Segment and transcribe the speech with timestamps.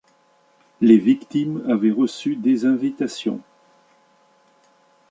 [0.81, 3.39] Les victimes avaient reçu des invitations.